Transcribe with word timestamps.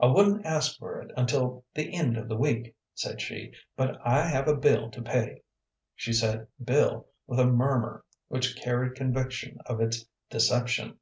"I 0.00 0.06
wouldn't 0.06 0.46
ask 0.46 0.78
for 0.78 1.02
it 1.02 1.10
until 1.18 1.66
the 1.74 1.94
end 1.94 2.16
of 2.16 2.28
the 2.30 2.36
week," 2.38 2.74
said 2.94 3.20
she, 3.20 3.52
"but 3.76 3.98
I 4.06 4.26
have 4.26 4.48
a 4.48 4.56
bill 4.56 4.90
to 4.90 5.02
pay." 5.02 5.42
She 5.94 6.14
said 6.14 6.46
"bill" 6.64 7.08
with 7.26 7.40
a 7.40 7.44
murmur 7.46 8.02
which 8.28 8.56
carried 8.56 8.94
conviction 8.94 9.58
of 9.66 9.82
its 9.82 10.06
deception. 10.30 10.96